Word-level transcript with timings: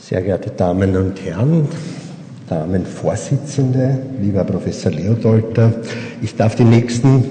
Sehr 0.00 0.22
geehrte 0.22 0.50
Damen 0.50 0.96
und 0.96 1.22
Herren, 1.24 1.66
Damenvorsitzende, 2.48 3.98
lieber 4.22 4.44
Professor 4.44 4.92
Leodolter, 4.92 5.74
ich 6.22 6.36
darf 6.36 6.54
die 6.54 6.64
nächsten 6.64 7.24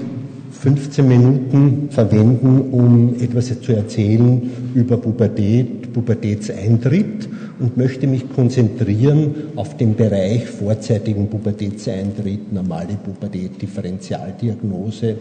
15 0.52 1.08
Minuten 1.08 1.88
verwenden, 1.90 2.68
um 2.70 3.14
etwas 3.20 3.58
zu 3.62 3.72
erzählen 3.72 4.50
über 4.74 4.98
Pubertät, 4.98 5.92
Pubertätseintritt 5.94 7.28
und 7.58 7.76
möchte 7.78 8.06
mich 8.06 8.30
konzentrieren 8.32 9.34
auf 9.56 9.76
den 9.78 9.96
Bereich 9.96 10.46
vorzeitigen 10.46 11.28
Pubertätseintritt, 11.28 12.52
normale 12.52 12.98
Pubertät, 13.02 13.60
Differentialdiagnose 13.60 15.16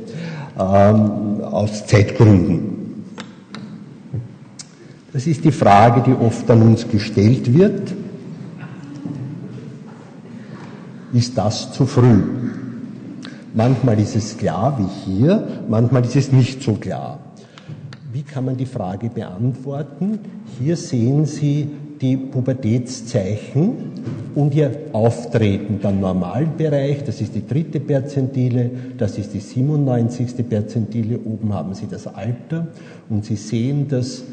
ähm, 0.60 1.42
aus 1.44 1.88
Zeitgründen. 1.88 2.77
Das 5.14 5.26
ist 5.26 5.44
die 5.46 5.52
Frage, 5.52 6.02
die 6.02 6.14
oft 6.14 6.50
an 6.52 6.62
uns 6.62 6.88
gestellt 6.88 7.54
wird. 7.54 7.94
Ist 11.14 11.38
das 11.38 11.72
zu 11.72 11.86
früh? 11.86 12.22
Manchmal 13.54 14.00
ist 14.00 14.16
es 14.16 14.38
klar, 14.38 14.78
wie 14.78 15.12
hier, 15.12 15.64
manchmal 15.70 16.04
ist 16.04 16.16
es 16.16 16.32
nicht 16.32 16.62
so 16.62 16.74
klar. 16.74 17.20
Wie 18.12 18.22
kann 18.22 18.46
man 18.46 18.58
die 18.58 18.66
Frage 18.66 19.10
beantworten? 19.10 20.20
Hier 20.60 20.76
sehen 20.76 21.26
Sie 21.26 21.68
die 22.02 22.18
Pubertätszeichen 22.18 23.74
und 24.36 24.54
ihr 24.54 24.72
Auftreten 24.94 25.80
beim 25.82 26.00
Normalbereich, 26.00 27.04
das 27.04 27.22
ist 27.22 27.34
die 27.34 27.48
dritte 27.48 27.80
Perzentile, 27.80 28.70
das 28.98 29.18
ist 29.18 29.34
die 29.34 29.40
97. 29.40 30.48
Perzentile, 30.48 31.20
oben 31.20 31.54
haben 31.54 31.74
Sie 31.74 31.88
das 31.90 32.06
Alter 32.08 32.68
und 33.10 33.26
Sie 33.26 33.36
sehen, 33.36 33.88
dass 33.88 34.24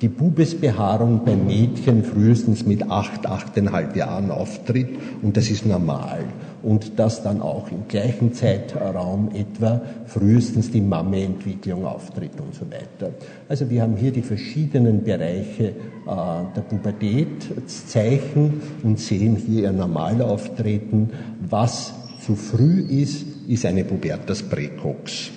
die 0.00 0.08
Bubesbehaarung 0.08 1.24
bei 1.24 1.36
Mädchen 1.36 2.02
frühestens 2.02 2.66
mit 2.66 2.90
acht, 2.90 3.26
achteinhalb 3.26 3.96
Jahren 3.96 4.30
auftritt 4.30 4.88
und 5.22 5.36
das 5.36 5.50
ist 5.50 5.64
normal. 5.66 6.24
Und 6.62 6.98
dass 6.98 7.22
dann 7.22 7.40
auch 7.42 7.70
im 7.70 7.86
gleichen 7.88 8.32
Zeitraum 8.32 9.30
etwa 9.34 9.82
frühestens 10.06 10.70
die 10.70 10.80
Mammeentwicklung 10.80 11.84
auftritt 11.84 12.40
und 12.40 12.54
so 12.54 12.66
weiter. 12.70 13.12
Also 13.48 13.68
wir 13.70 13.82
haben 13.82 13.96
hier 13.96 14.10
die 14.10 14.22
verschiedenen 14.22 15.04
Bereiche 15.04 15.68
äh, 15.68 15.72
der 16.06 16.62
Pubertätszeichen 16.68 18.62
und 18.82 18.98
sehen 18.98 19.36
hier 19.36 19.64
ihr 19.64 19.72
Normalauftreten. 19.72 21.10
Was 21.48 21.92
zu 22.24 22.34
früh 22.34 22.80
ist, 22.80 23.26
ist 23.46 23.66
eine 23.66 23.84
Pubertas 23.84 24.42
precox 24.42 25.30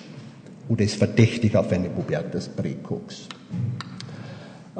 oder 0.70 0.84
ist 0.84 0.96
verdächtig 0.96 1.56
auf 1.56 1.72
eine 1.72 1.90
Pubertas 1.90 2.48
precox. 2.48 3.28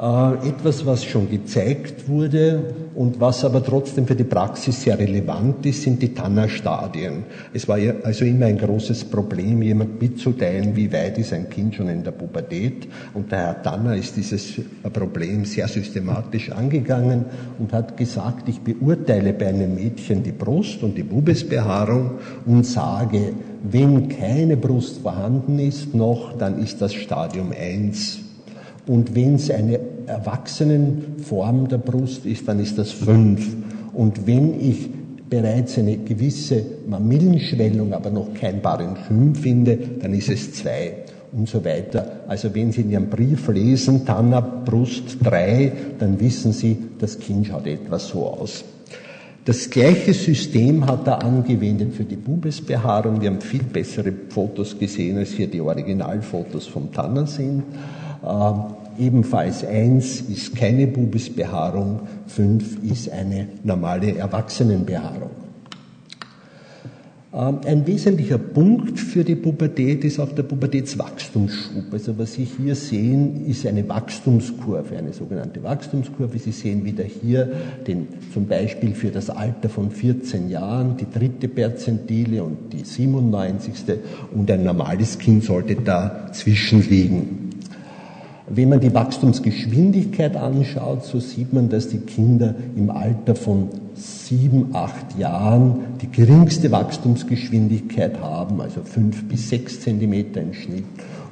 Äh, 0.00 0.48
etwas, 0.48 0.86
was 0.86 1.04
schon 1.04 1.28
gezeigt 1.28 2.08
wurde 2.08 2.72
und 2.94 3.18
was 3.18 3.44
aber 3.44 3.64
trotzdem 3.64 4.06
für 4.06 4.14
die 4.14 4.22
Praxis 4.22 4.82
sehr 4.82 4.96
relevant 4.96 5.66
ist, 5.66 5.82
sind 5.82 6.00
die 6.00 6.14
Tanner-Stadien. 6.14 7.24
Es 7.52 7.66
war 7.66 7.78
also 8.04 8.24
immer 8.24 8.46
ein 8.46 8.58
großes 8.58 9.06
Problem, 9.06 9.60
jemand 9.60 10.00
mitzuteilen, 10.00 10.76
wie 10.76 10.92
weit 10.92 11.18
ist 11.18 11.32
ein 11.32 11.50
Kind 11.50 11.74
schon 11.74 11.88
in 11.88 12.04
der 12.04 12.12
Pubertät. 12.12 12.86
Und 13.12 13.32
der 13.32 13.38
Herr 13.38 13.62
Tanner 13.64 13.96
ist 13.96 14.16
dieses 14.16 14.60
Problem 14.92 15.44
sehr 15.44 15.66
systematisch 15.66 16.52
angegangen 16.52 17.24
und 17.58 17.72
hat 17.72 17.96
gesagt, 17.96 18.48
ich 18.48 18.60
beurteile 18.60 19.32
bei 19.32 19.48
einem 19.48 19.74
Mädchen 19.74 20.22
die 20.22 20.30
Brust 20.30 20.84
und 20.84 20.96
die 20.96 21.02
Bubesbehaarung 21.02 22.12
und 22.46 22.64
sage, 22.64 23.32
wenn 23.64 24.08
keine 24.08 24.56
Brust 24.56 24.98
vorhanden 24.98 25.58
ist 25.58 25.92
noch, 25.92 26.38
dann 26.38 26.62
ist 26.62 26.80
das 26.80 26.94
Stadium 26.94 27.50
1 27.50 28.27
und 28.88 29.14
wenn 29.14 29.34
es 29.34 29.50
eine 29.50 29.78
Erwachsenenform 30.06 31.68
der 31.68 31.78
Brust 31.78 32.24
ist, 32.24 32.48
dann 32.48 32.58
ist 32.58 32.78
das 32.78 32.90
fünf. 32.90 33.46
Und 33.92 34.26
wenn 34.26 34.58
ich 34.60 34.88
bereits 35.28 35.78
eine 35.78 35.98
gewisse 35.98 36.62
Mamillenschwellung, 36.88 37.92
aber 37.92 38.10
noch 38.10 38.32
kein 38.32 38.62
Parenchym 38.62 39.34
finde, 39.34 39.78
dann 40.00 40.14
ist 40.14 40.30
es 40.30 40.54
zwei 40.54 40.94
und 41.32 41.48
so 41.48 41.62
weiter. 41.64 42.22
Also 42.26 42.54
wenn 42.54 42.72
Sie 42.72 42.80
in 42.80 42.90
Ihrem 42.90 43.10
Brief 43.10 43.48
lesen, 43.48 44.06
Tanner 44.06 44.40
Brust 44.40 45.18
drei, 45.22 45.70
dann 45.98 46.18
wissen 46.18 46.52
Sie, 46.52 46.78
das 46.98 47.18
Kind 47.18 47.48
schaut 47.48 47.66
etwas 47.66 48.08
so 48.08 48.26
aus. 48.26 48.64
Das 49.44 49.68
gleiche 49.70 50.12
System 50.12 50.86
hat 50.86 51.06
er 51.06 51.22
angewendet 51.22 51.94
für 51.94 52.04
die 52.04 52.16
Bubesbehaarung. 52.16 53.20
Wir 53.20 53.30
haben 53.30 53.40
viel 53.40 53.62
bessere 53.62 54.12
Fotos 54.28 54.78
gesehen, 54.78 55.18
als 55.18 55.32
hier 55.32 55.46
die 55.46 55.60
Originalfotos 55.60 56.66
vom 56.66 56.92
Tanner 56.92 57.26
sind. 57.26 57.62
Ähm, 58.26 58.64
ebenfalls 58.98 59.64
eins 59.64 60.20
ist 60.22 60.56
keine 60.56 60.86
Bubisbehaarung, 60.86 62.00
fünf 62.26 62.82
ist 62.82 63.10
eine 63.10 63.48
normale 63.64 64.16
Erwachsenenbehaarung. 64.16 65.30
Ähm, 67.38 67.58
ein 67.66 67.86
wesentlicher 67.86 68.38
Punkt 68.38 68.98
für 68.98 69.22
die 69.22 69.36
Pubertät 69.36 70.02
ist 70.02 70.18
auch 70.18 70.32
der 70.32 70.44
Pubertätswachstumsschub. 70.44 71.84
Also 71.92 72.18
was 72.18 72.32
Sie 72.32 72.44
hier 72.44 72.74
sehen, 72.74 73.46
ist 73.46 73.66
eine 73.66 73.86
Wachstumskurve, 73.86 74.96
eine 74.96 75.12
sogenannte 75.12 75.62
Wachstumskurve. 75.62 76.38
Sie 76.38 76.52
sehen 76.52 76.84
wieder 76.84 77.04
hier 77.04 77.52
den, 77.86 78.08
zum 78.32 78.46
Beispiel 78.46 78.94
für 78.94 79.10
das 79.10 79.28
Alter 79.28 79.68
von 79.68 79.90
14 79.90 80.48
Jahren 80.48 80.96
die 80.96 81.06
dritte 81.10 81.48
Perzentile 81.48 82.42
und 82.42 82.72
die 82.72 82.82
97. 82.82 83.74
und 84.34 84.50
ein 84.50 84.64
normales 84.64 85.18
Kind 85.18 85.44
sollte 85.44 85.76
dazwischen 85.76 86.88
liegen. 86.88 87.47
Wenn 88.50 88.70
man 88.70 88.80
die 88.80 88.94
Wachstumsgeschwindigkeit 88.94 90.36
anschaut, 90.36 91.04
so 91.04 91.20
sieht 91.20 91.52
man, 91.52 91.68
dass 91.68 91.88
die 91.88 91.98
Kinder 91.98 92.54
im 92.76 92.90
Alter 92.90 93.34
von 93.34 93.68
sieben, 93.94 94.70
acht 94.72 95.18
Jahren 95.18 95.80
die 96.00 96.10
geringste 96.10 96.70
Wachstumsgeschwindigkeit 96.70 98.20
haben, 98.20 98.60
also 98.60 98.82
fünf 98.82 99.24
bis 99.28 99.50
sechs 99.50 99.80
Zentimeter 99.80 100.40
im 100.40 100.54
Schnitt. 100.54 100.84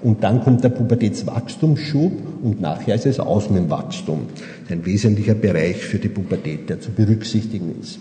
Und 0.03 0.23
dann 0.23 0.43
kommt 0.43 0.63
der 0.63 0.69
Pubertätswachstumsschub 0.69 2.13
und 2.43 2.61
nachher 2.61 2.95
ist 2.95 3.07
es 3.07 3.19
aus 3.19 3.49
mit 3.49 3.63
dem 3.63 3.71
Wachstum. 3.71 4.27
Ein 4.69 4.85
wesentlicher 4.85 5.35
Bereich 5.35 5.79
für 5.79 5.99
die 5.99 6.09
Pubertät, 6.09 6.69
der 6.69 6.81
zu 6.81 6.91
berücksichtigen 6.91 7.75
ist. 7.81 7.99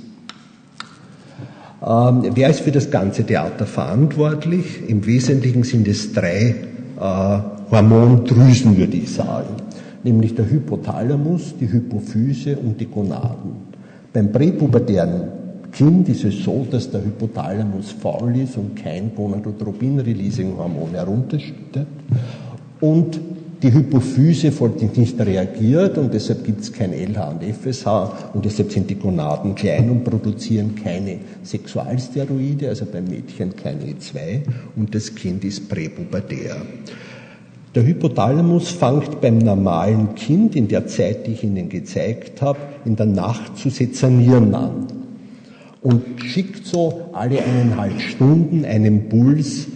Ähm, 1.85 2.31
wer 2.33 2.49
ist 2.49 2.61
für 2.61 2.71
das 2.71 2.91
ganze 2.91 3.23
Theater 3.23 3.65
verantwortlich? 3.65 4.89
Im 4.89 5.05
Wesentlichen 5.05 5.63
sind 5.63 5.87
es 5.87 6.11
drei 6.13 6.55
äh, 6.99 7.54
Hormondrüsen, 7.71 8.77
würde 8.77 8.97
ich 8.97 9.11
sagen, 9.11 9.55
nämlich 10.03 10.35
der 10.35 10.49
Hypothalamus, 10.49 11.55
die 11.59 11.71
Hypophyse 11.71 12.57
und 12.57 12.79
die 12.79 12.87
Gonaden. 12.87 13.73
Beim 14.13 14.31
präpubertären 14.31 15.27
Kind 15.71 16.07
ist 16.07 16.23
es 16.23 16.43
so, 16.43 16.65
dass 16.69 16.89
der 16.89 17.03
Hypothalamus 17.03 17.91
faul 17.91 18.37
ist 18.37 18.55
und 18.57 18.75
kein 18.75 19.13
Gonadotropin-Releasing-Hormon 19.13 20.91
herunterschüttet 20.91 21.87
und 22.79 23.19
die 23.61 23.73
Hypophyse 23.73 24.51
folglich 24.51 24.95
nicht 24.95 25.19
reagiert 25.19 25.97
und 25.97 26.13
deshalb 26.13 26.43
gibt 26.45 26.61
es 26.61 26.71
kein 26.71 26.93
LH 26.93 27.29
und 27.29 27.43
FSH 27.43 27.87
und 28.33 28.45
deshalb 28.45 28.71
sind 28.71 28.89
die 28.89 28.95
Gonaden 28.95 29.55
klein 29.55 29.89
und 29.89 30.03
produzieren 30.03 30.75
keine 30.75 31.17
Sexualsteroide, 31.43 32.69
also 32.69 32.85
beim 32.85 33.05
Mädchen 33.05 33.55
kein 33.55 33.79
E2 33.79 34.41
und 34.75 34.93
das 34.93 35.13
Kind 35.15 35.43
ist 35.43 35.67
präpubertär. 35.67 36.57
Der 37.75 37.85
Hypothalamus 37.85 38.69
fängt 38.69 39.19
beim 39.19 39.37
normalen 39.37 40.15
Kind 40.15 40.55
in 40.55 40.69
der 40.69 40.87
Zeit, 40.87 41.27
die 41.27 41.31
ich 41.31 41.43
Ihnen 41.43 41.67
gezeigt 41.67 42.41
habe, 42.41 42.59
in 42.85 42.95
der 42.95 43.05
Nacht 43.05 43.57
zu 43.57 43.69
sezernieren 43.69 44.55
an 44.55 44.87
und 45.81 46.23
schickt 46.23 46.65
so 46.65 47.09
alle 47.11 47.43
eineinhalb 47.43 47.99
Stunden 47.99 48.63
einen 48.63 49.09
Puls 49.09 49.67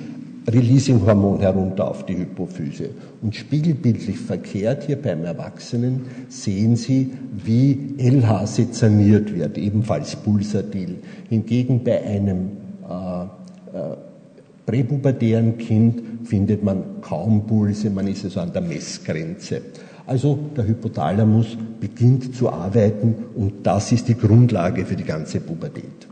Releasing-Hormon 0.48 1.42
herunter 1.42 1.90
auf 1.90 2.06
die 2.06 2.18
Hypophyse. 2.18 2.92
Und 3.22 3.36
spiegelbildlich 3.36 4.18
verkehrt 4.18 4.86
hier 4.86 5.00
beim 5.00 5.24
Erwachsenen 5.26 6.06
sehen 6.30 6.78
Sie, 6.78 7.12
wie 7.46 7.96
LH 8.00 8.48
sezerniert 8.48 9.36
wird, 9.36 9.58
ebenfalls 9.58 10.16
pulsatil. 10.16 10.96
Hingegen 11.30 11.84
bei 11.84 12.04
einem 12.04 12.52
äh, 12.90 13.24
äh, 13.78 13.98
präpubertären 14.70 15.58
Kind 15.58 16.28
findet 16.28 16.64
man 16.64 17.02
kaum 17.02 17.48
Pulse, 17.48 17.90
man 17.90 18.06
ist 18.06 18.24
also 18.26 18.42
an 18.42 18.54
der 18.54 18.62
Messgrenze. 18.62 19.62
Also 20.06 20.38
der 20.56 20.68
Hypothalamus 20.68 21.58
beginnt 21.80 22.36
zu 22.36 22.52
arbeiten 22.52 23.16
und 23.36 23.66
das 23.66 23.92
ist 23.92 24.08
die 24.08 24.16
Grundlage 24.16 24.86
für 24.86 24.96
die 24.96 25.04
ganze 25.04 25.40
Pubertät. 25.40 26.08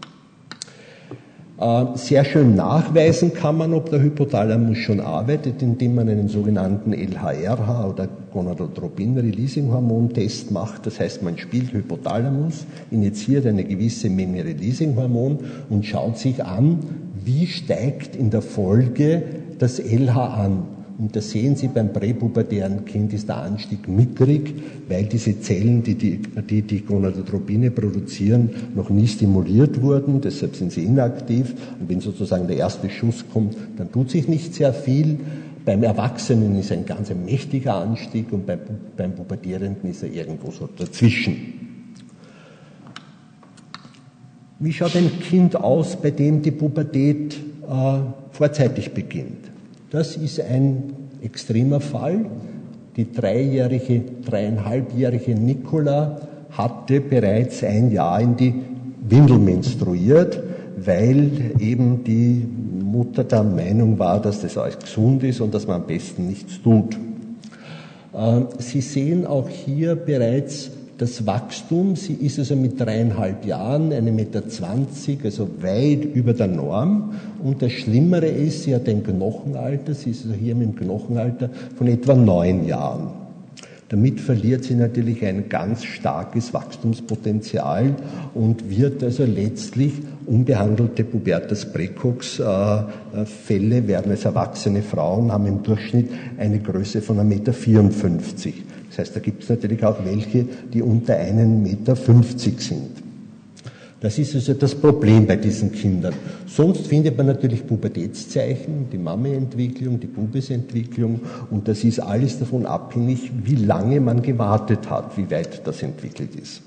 Äh, 1.59 1.86
sehr 1.95 2.24
schön 2.24 2.56
nachweisen 2.56 3.33
kann 3.33 3.57
man, 3.57 3.74
ob 3.74 3.89
der 3.89 4.00
Hypothalamus 4.00 4.77
schon 4.77 5.00
arbeitet, 5.00 5.63
indem 5.63 5.95
man 5.95 6.07
einen 6.07 6.30
sogenannten 6.30 6.94
LHRH 6.94 7.88
oder 7.88 8.07
Gonadotropin-Releasing-Hormon-Test 8.31 10.51
macht. 10.51 10.86
Das 10.86 11.00
heißt, 11.00 11.24
man 11.24 11.39
spielt 11.39 11.74
Hypothalamus, 11.74 12.68
initiiert 12.92 13.48
eine 13.48 13.63
gewisse 13.63 14.12
Menge 14.12 14.45
Releasing-Hormon 14.45 15.39
und 15.71 15.83
schaut 15.83 16.19
sich 16.19 16.45
an, 16.45 16.77
wie 17.25 17.48
steigt 17.48 18.15
in 18.15 18.30
der 18.30 18.44
Folge 18.44 19.24
das 19.57 19.80
LH 19.80 20.15
an. 20.15 20.63
Und 20.99 21.15
da 21.15 21.21
sehen 21.21 21.55
Sie, 21.55 21.67
beim 21.67 21.94
präpubertären 21.94 22.83
Kind 22.85 23.13
ist 23.13 23.29
der 23.29 23.38
Anstieg 23.38 23.88
mickrig, 23.88 24.55
weil 24.89 25.05
diese 25.05 25.39
Zellen, 25.39 25.83
die 25.83 25.94
die, 25.94 26.17
die, 26.17 26.63
die 26.63 26.81
Gonadotropine 26.81 27.69
produzieren, 27.69 28.49
noch 28.73 28.89
nie 28.89 29.05
stimuliert 29.05 29.79
wurden. 29.83 30.21
Deshalb 30.21 30.55
sind 30.55 30.71
sie 30.71 30.85
inaktiv. 30.85 31.53
Und 31.79 31.88
wenn 31.89 32.01
sozusagen 32.01 32.47
der 32.47 32.57
erste 32.57 32.89
Schuss 32.89 33.23
kommt, 33.31 33.55
dann 33.77 33.91
tut 33.91 34.09
sich 34.09 34.27
nicht 34.27 34.55
sehr 34.55 34.73
viel. 34.73 35.19
Beim 35.65 35.83
Erwachsenen 35.83 36.57
ist 36.57 36.71
ein 36.71 36.85
ganz 36.85 37.13
mächtiger 37.13 37.75
Anstieg 37.75 38.31
und 38.31 38.47
beim, 38.47 38.59
beim 38.95 39.13
Pubertierenden 39.13 39.91
ist 39.91 40.01
er 40.01 40.11
irgendwo 40.11 40.49
so 40.49 40.67
dazwischen. 40.75 41.35
Wie 44.59 44.73
schaut 44.73 44.95
ein 44.95 45.11
Kind 45.19 45.55
aus, 45.55 45.95
bei 46.01 46.09
dem 46.09 46.41
die 46.41 46.49
Pubertät 46.49 47.35
äh, 47.69 47.99
vorzeitig 48.31 48.94
beginnt? 48.94 49.56
Das 49.89 50.18
ist 50.18 50.42
ein 50.42 50.94
extremer 51.22 51.80
Fall. 51.80 52.25
Die 52.98 53.10
dreijährige, 53.10 54.01
dreieinhalbjährige 54.25 55.34
Nicola 55.34 56.19
hatte 56.50 57.00
bereits 57.00 57.63
ein 57.63 57.92
Jahr 57.92 58.19
in 58.19 58.36
die 58.36 58.54
Windel 59.07 59.38
menstruiert, 59.38 60.42
weil 60.75 61.51
eben 61.60 62.04
die 62.04 62.45
Mutter 62.84 63.24
der 63.24 63.44
Meinung 63.44 63.98
war, 63.98 64.22
dass 64.22 64.42
das 64.42 64.57
alles 64.57 64.78
gesund 64.80 65.24
ist 65.24 65.39
und 65.39 65.54
dass 65.54 65.66
man 65.68 65.81
am 65.81 65.88
besten 65.88 66.28
nichts 66.28 66.62
tut. 66.62 66.98
Äh, 68.13 68.42
Sie 68.57 68.81
sehen 68.81 69.25
auch 69.25 69.48
hier 69.48 69.95
bereits 69.95 70.72
das 70.97 71.25
Wachstum, 71.25 71.95
sie 71.95 72.13
ist 72.13 72.39
also 72.39 72.55
mit 72.55 72.79
dreieinhalb 72.79 73.45
Jahren, 73.45 73.94
eine 73.94 74.11
Meter, 74.11 74.47
zwanzig, 74.47 75.23
also 75.23 75.47
weit 75.61 76.03
über 76.05 76.33
der 76.33 76.47
Norm. 76.47 77.13
Und 77.44 77.61
das 77.61 77.71
Schlimmere 77.71 78.27
ist, 78.27 78.63
sie 78.63 78.73
hat 78.73 78.89
ein 78.89 79.03
Knochenalter, 79.03 79.94
sie 79.94 80.11
ist 80.11 80.25
also 80.25 80.35
hier 80.35 80.55
mit 80.55 80.69
dem 80.69 80.75
Knochenalter 80.75 81.49
von 81.77 81.88
etwa 81.88 82.15
neun 82.15 82.65
Jahren. 82.65 83.26
Damit 83.89 84.19
verliert 84.19 84.66
sie 84.66 84.75
natürlich 84.75 85.24
ein 85.24 85.48
ganz 85.48 85.86
starkes 85.86 86.54
Wachstumspotenzial 86.54 87.95
und 88.34 88.69
wird 88.69 89.01
also 89.01 89.24
letztlich 89.24 89.94
unbehandelte 90.25 91.06
Pubertas 91.06 91.72
precox 91.72 92.39
äh, 92.39 92.84
Fälle 93.45 93.88
werden 93.88 94.12
als 94.12 94.25
erwachsene 94.25 94.81
Frauen 94.81 95.31
haben 95.31 95.45
im 95.48 95.63
Durchschnitt 95.63 96.10
eine 96.38 96.60
Größe 96.60 97.01
von 97.01 97.18
1,54 97.18 97.24
Meter. 97.25 97.54
Das 98.89 99.00
heißt, 99.00 99.16
da 99.16 99.19
gibt 99.22 99.44
es 99.44 99.50
natürlich 99.50 99.84
auch 99.86 100.04
welche, 100.04 100.45
die 100.74 100.81
unter 100.81 101.16
einen 101.16 101.63
Meter 101.63 101.95
fünfzig 101.95 102.60
sind. 102.62 103.06
Das 103.99 104.19
ist 104.19 104.35
also 104.35 104.53
das 104.53 104.75
Problem 104.75 105.25
bei 105.25 105.38
diesen 105.38 105.71
Kindern. 105.71 106.13
Sonst 106.45 106.85
findet 106.85 107.17
man 107.17 107.25
natürlich 107.25 107.65
Pubertätszeichen, 107.65 108.89
die 108.91 108.97
Mami-Entwicklung, 108.99 109.99
die 109.99 110.07
Pubesentwicklung 110.07 111.21
und 111.49 111.67
das 111.67 111.83
ist 111.83 111.99
alles 111.99 112.38
davon 112.38 112.67
abhängig, 112.67 113.31
wie 113.44 113.55
lange 113.55 113.99
man 113.99 114.21
gewartet 114.21 114.88
hat, 114.91 115.17
wie 115.17 115.29
weit 115.31 115.65
das 115.65 115.81
entwickelt 115.81 116.35
ist. 116.35 116.61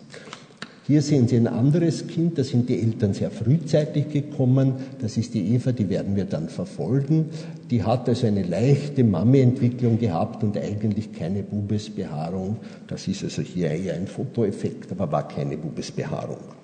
Hier 0.88 1.02
sehen 1.02 1.28
Sie 1.28 1.36
ein 1.36 1.46
anderes 1.46 2.08
Kind, 2.08 2.36
da 2.36 2.42
sind 2.42 2.68
die 2.68 2.80
Eltern 2.80 3.14
sehr 3.14 3.30
frühzeitig 3.30 4.08
gekommen. 4.08 4.72
Das 5.00 5.16
ist 5.16 5.34
die 5.34 5.54
Eva, 5.54 5.70
die 5.70 5.88
werden 5.88 6.16
wir 6.16 6.24
dann 6.24 6.48
verfolgen. 6.48 7.26
Die 7.70 7.84
hat 7.84 8.08
also 8.08 8.26
eine 8.26 8.42
leichte 8.42 9.04
Mami-Entwicklung 9.04 10.00
gehabt 10.00 10.42
und 10.42 10.58
eigentlich 10.58 11.12
keine 11.12 11.44
Bubesbehaarung. 11.44 12.56
Das 12.88 13.06
ist 13.06 13.22
also 13.22 13.40
hier 13.40 13.70
eher 13.70 13.94
ein 13.94 14.08
Fotoeffekt, 14.08 14.90
aber 14.90 15.12
war 15.12 15.28
keine 15.28 15.56
Bubesbehaarung. 15.56 16.59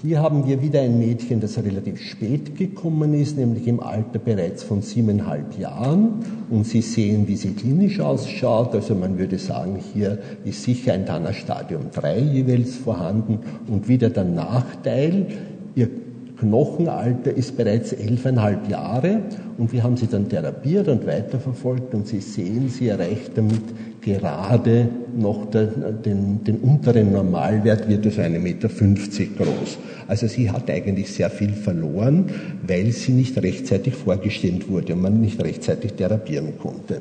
Hier 0.00 0.22
haben 0.22 0.46
wir 0.46 0.62
wieder 0.62 0.80
ein 0.80 0.98
Mädchen, 0.98 1.40
das 1.40 1.58
relativ 1.58 2.00
spät 2.00 2.56
gekommen 2.56 3.12
ist, 3.12 3.36
nämlich 3.36 3.66
im 3.66 3.80
Alter 3.80 4.18
bereits 4.18 4.62
von 4.62 4.80
siebeneinhalb 4.80 5.58
Jahren. 5.58 6.24
Und 6.48 6.66
Sie 6.66 6.80
sehen, 6.80 7.28
wie 7.28 7.36
sie 7.36 7.50
klinisch 7.50 8.00
ausschaut. 8.00 8.74
Also 8.74 8.94
man 8.94 9.18
würde 9.18 9.38
sagen, 9.38 9.78
hier 9.92 10.18
ist 10.44 10.62
sicher 10.62 10.94
ein 10.94 11.04
Tanner 11.04 11.34
Stadium 11.34 11.90
3 11.92 12.18
jeweils 12.18 12.76
vorhanden. 12.76 13.40
Und 13.68 13.86
wieder 13.86 14.08
der 14.08 14.24
Nachteil, 14.24 15.26
ihr 15.74 15.90
Knochenalter 16.38 17.32
ist 17.32 17.56
bereits 17.56 17.92
elfeinhalb 17.92 18.68
Jahre 18.68 19.22
und 19.56 19.72
wir 19.72 19.82
haben 19.82 19.96
sie 19.96 20.08
dann 20.08 20.28
therapiert 20.28 20.88
und 20.88 21.06
weiterverfolgt 21.06 21.94
und 21.94 22.08
Sie 22.08 22.20
sehen, 22.20 22.68
sie 22.68 22.88
erreicht 22.88 23.32
damit 23.36 23.62
gerade 24.00 24.88
noch 25.16 25.46
den, 25.50 26.44
den 26.44 26.56
unteren 26.56 27.12
Normalwert, 27.12 27.88
wird 27.88 28.04
also 28.04 28.20
1,50 28.20 28.38
Meter 28.40 28.68
groß. 28.68 29.78
Also 30.08 30.26
sie 30.26 30.50
hat 30.50 30.68
eigentlich 30.70 31.12
sehr 31.12 31.30
viel 31.30 31.52
verloren, 31.52 32.26
weil 32.66 32.90
sie 32.92 33.12
nicht 33.12 33.40
rechtzeitig 33.40 33.94
vorgestellt 33.94 34.68
wurde 34.68 34.94
und 34.94 35.02
man 35.02 35.20
nicht 35.20 35.42
rechtzeitig 35.42 35.94
therapieren 35.94 36.58
konnte. 36.58 37.00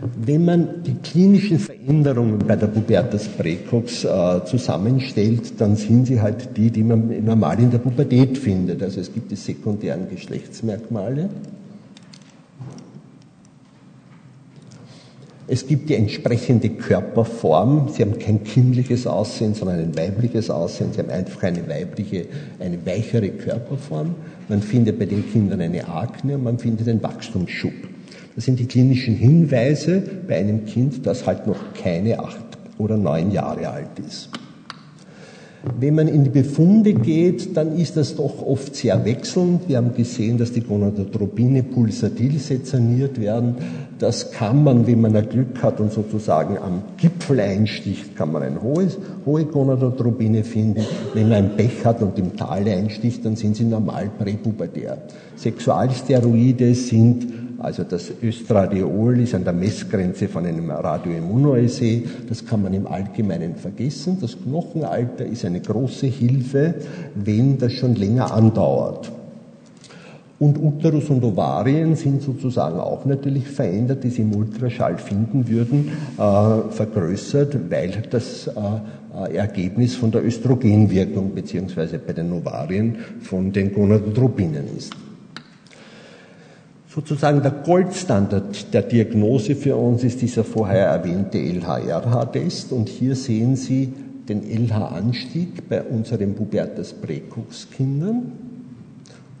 Wenn 0.00 0.44
man 0.44 0.82
die 0.84 0.94
klinischen 0.94 1.58
Veränderungen 1.58 2.38
bei 2.38 2.54
der 2.54 2.68
Pubertas 2.68 3.26
precox 3.26 4.04
äh, 4.04 4.44
zusammenstellt, 4.44 5.60
dann 5.60 5.74
sind 5.74 6.06
sie 6.06 6.20
halt 6.20 6.56
die, 6.56 6.70
die 6.70 6.84
man 6.84 7.24
normal 7.24 7.58
in 7.58 7.72
der 7.72 7.78
Pubertät 7.78 8.38
findet. 8.38 8.80
Also 8.80 9.00
es 9.00 9.12
gibt 9.12 9.32
die 9.32 9.36
sekundären 9.36 10.08
Geschlechtsmerkmale. 10.08 11.28
Es 15.50 15.66
gibt 15.66 15.88
die 15.88 15.94
entsprechende 15.94 16.68
Körperform. 16.68 17.88
Sie 17.88 18.02
haben 18.02 18.18
kein 18.18 18.44
kindliches 18.44 19.06
Aussehen, 19.06 19.54
sondern 19.54 19.80
ein 19.80 19.96
weibliches 19.96 20.48
Aussehen. 20.48 20.92
Sie 20.92 21.00
haben 21.00 21.10
einfach 21.10 21.42
eine 21.42 21.66
weibliche, 21.66 22.26
eine 22.60 22.84
weichere 22.86 23.30
Körperform. 23.30 24.14
Man 24.48 24.62
findet 24.62 24.98
bei 24.98 25.06
den 25.06 25.28
Kindern 25.28 25.60
eine 25.60 25.88
Akne 25.88 26.36
und 26.36 26.44
man 26.44 26.58
findet 26.58 26.86
einen 26.86 27.02
Wachstumsschub. 27.02 27.72
Das 28.38 28.44
sind 28.44 28.60
die 28.60 28.66
klinischen 28.66 29.16
Hinweise 29.16 30.00
bei 30.28 30.36
einem 30.36 30.64
Kind, 30.64 31.04
das 31.04 31.26
halt 31.26 31.48
noch 31.48 31.58
keine 31.74 32.20
acht 32.20 32.38
oder 32.78 32.96
neun 32.96 33.32
Jahre 33.32 33.68
alt 33.68 33.98
ist. 33.98 34.28
Wenn 35.80 35.96
man 35.96 36.06
in 36.06 36.22
die 36.22 36.30
Befunde 36.30 36.94
geht, 36.94 37.56
dann 37.56 37.76
ist 37.76 37.96
das 37.96 38.14
doch 38.14 38.46
oft 38.46 38.76
sehr 38.76 39.04
wechselnd. 39.04 39.68
Wir 39.68 39.78
haben 39.78 39.92
gesehen, 39.92 40.38
dass 40.38 40.52
die 40.52 40.60
Gonadotropine 40.60 41.64
pulsatil 41.64 42.38
sezerniert 42.38 43.20
werden. 43.20 43.56
Das 43.98 44.30
kann 44.30 44.62
man, 44.62 44.86
wenn 44.86 45.00
man 45.00 45.16
ein 45.16 45.28
Glück 45.28 45.60
hat 45.60 45.80
und 45.80 45.92
sozusagen 45.92 46.58
am 46.58 46.82
Gipfel 46.96 47.40
einsticht, 47.40 48.14
kann 48.14 48.30
man 48.30 48.44
eine 48.44 48.62
hohe, 48.62 48.86
hohe 49.26 49.46
Gonadotropine 49.46 50.44
finden. 50.44 50.86
Wenn 51.12 51.28
man 51.28 51.38
ein 51.38 51.56
Pech 51.56 51.84
hat 51.84 52.02
und 52.02 52.16
im 52.20 52.36
Tal 52.36 52.68
einsticht, 52.68 53.24
dann 53.24 53.34
sind 53.34 53.56
sie 53.56 53.64
normal 53.64 54.12
präpubertär. 54.16 54.98
Sexualsteroide 55.34 56.76
sind 56.76 57.47
also 57.58 57.82
das 57.82 58.12
Östradiol 58.22 59.18
ist 59.18 59.34
an 59.34 59.42
der 59.42 59.52
Messgrenze 59.52 60.28
von 60.28 60.46
einem 60.46 60.70
Radioimmunoassay. 60.70 62.04
Das 62.28 62.46
kann 62.46 62.62
man 62.62 62.72
im 62.72 62.86
Allgemeinen 62.86 63.56
vergessen. 63.56 64.18
Das 64.20 64.36
Knochenalter 64.40 65.26
ist 65.26 65.44
eine 65.44 65.60
große 65.60 66.06
Hilfe, 66.06 66.74
wenn 67.16 67.58
das 67.58 67.72
schon 67.72 67.96
länger 67.96 68.32
andauert. 68.32 69.10
Und 70.38 70.56
Uterus 70.56 71.10
und 71.10 71.24
Ovarien 71.24 71.96
sind 71.96 72.22
sozusagen 72.22 72.78
auch 72.78 73.04
natürlich 73.04 73.48
verändert, 73.48 74.04
die 74.04 74.10
Sie 74.10 74.22
im 74.22 74.36
Ultraschall 74.36 74.96
finden 74.96 75.48
würden, 75.48 75.90
äh, 76.16 76.70
vergrößert, 76.70 77.72
weil 77.72 78.04
das 78.08 78.46
äh, 78.46 79.34
Ergebnis 79.36 79.96
von 79.96 80.12
der 80.12 80.24
Östrogenwirkung 80.24 81.34
beziehungsweise 81.34 81.98
bei 81.98 82.12
den 82.12 82.32
Ovarien 82.32 82.98
von 83.20 83.50
den 83.50 83.72
Gonadotropinen 83.72 84.76
ist 84.76 84.94
sozusagen 86.88 87.42
der 87.42 87.50
Goldstandard 87.50 88.72
der 88.72 88.82
Diagnose 88.82 89.54
für 89.54 89.76
uns 89.76 90.04
ist 90.04 90.22
dieser 90.22 90.44
vorher 90.44 90.86
erwähnte 90.86 91.38
LHRH-Test 91.38 92.72
und 92.72 92.88
hier 92.88 93.14
sehen 93.14 93.56
Sie 93.56 93.92
den 94.28 94.42
LH-Anstieg 94.42 95.68
bei 95.68 95.82
unseren 95.82 96.34
Pubertas 96.34 96.92
precox 96.92 97.68
Kindern 97.70 98.32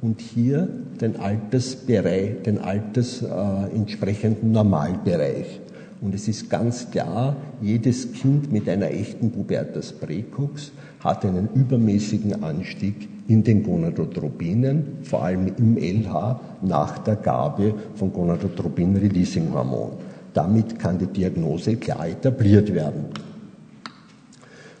und 0.00 0.20
hier 0.20 0.68
den 1.00 1.16
Altersbereich, 1.16 2.42
den 2.44 2.58
Alters 2.58 3.22
äh, 3.22 3.74
entsprechenden 3.74 4.52
Normalbereich. 4.52 5.60
Und 6.00 6.14
es 6.14 6.28
ist 6.28 6.48
ganz 6.48 6.90
klar, 6.90 7.36
jedes 7.60 8.12
Kind 8.12 8.52
mit 8.52 8.68
einer 8.68 8.90
echten 8.90 9.32
Pubertas 9.32 9.92
precox 9.92 10.70
hat 11.00 11.24
einen 11.24 11.48
übermäßigen 11.54 12.42
Anstieg 12.42 13.08
in 13.28 13.44
den 13.44 13.62
Gonadotropinen, 13.62 14.98
vor 15.02 15.24
allem 15.24 15.52
im 15.58 15.76
LH, 15.76 16.40
nach 16.62 16.98
der 16.98 17.16
Gabe 17.16 17.74
von 17.94 18.12
Gonadotropin-Releasing-Hormon. 18.12 19.92
Damit 20.34 20.78
kann 20.78 20.98
die 20.98 21.06
Diagnose 21.06 21.76
klar 21.76 22.08
etabliert 22.08 22.72
werden. 22.72 23.06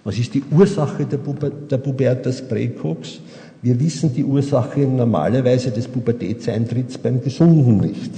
Was 0.04 0.18
ist 0.18 0.34
die 0.34 0.42
Ursache 0.50 1.04
der, 1.04 1.18
Puber 1.18 1.50
der 1.50 1.78
Pubertas 1.78 2.40
precox? 2.40 3.20
Wir 3.60 3.78
wissen 3.78 4.14
die 4.14 4.24
Ursache 4.24 4.80
normalerweise 4.80 5.70
des 5.70 5.88
Pubertätseintritts 5.88 6.96
beim 6.98 7.20
Gesunden 7.20 7.78
nicht. 7.78 8.12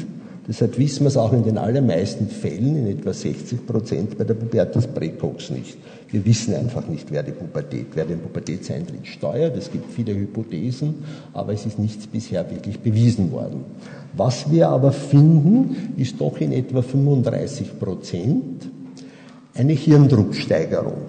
Deshalb 0.51 0.77
wissen 0.79 1.03
wir 1.03 1.07
es 1.07 1.17
auch 1.17 1.33
in 1.33 1.45
den 1.45 1.59
allermeisten 1.59 2.27
Fällen, 2.27 2.75
in 2.75 2.89
etwa 2.89 3.13
60 3.13 3.69
Prozent 3.69 4.19
bei 4.19 4.25
der 4.25 4.35
Pubertas 4.35 4.89
Präcox 4.89 5.51
nicht. 5.51 5.79
Wir 6.11 6.25
wissen 6.25 6.55
einfach 6.55 6.89
nicht, 6.89 7.13
wer 7.13 7.23
die 7.23 7.31
Pubertät, 7.31 7.87
wer 7.95 8.05
den 8.05 8.19
Pubertätseintritt 8.19 9.07
steuert. 9.07 9.57
Es 9.57 9.71
gibt 9.71 9.93
viele 9.93 10.13
Hypothesen, 10.13 11.05
aber 11.35 11.53
es 11.53 11.67
ist 11.67 11.79
nichts 11.79 12.09
bisher 12.09 12.51
wirklich 12.51 12.81
bewiesen 12.81 13.31
worden. 13.31 13.65
Was 14.17 14.51
wir 14.51 14.71
aber 14.71 14.91
finden, 14.91 15.95
ist 15.97 16.21
doch 16.21 16.41
in 16.41 16.51
etwa 16.51 16.83
35 16.83 17.79
Prozent 17.79 18.69
eine 19.55 19.75
Hirndrucksteigerung. 19.75 21.03